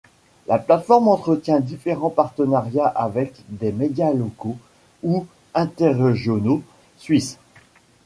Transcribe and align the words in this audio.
La 0.47 0.57
plate-forme 0.57 1.09
entretient 1.09 1.59
différents 1.59 2.09
partenariats 2.09 2.87
avec 2.87 3.35
des 3.49 3.71
médias 3.71 4.11
locaux 4.13 4.57
ou 5.03 5.27
interrégionaux 5.53 6.63
suisses. 6.97 7.37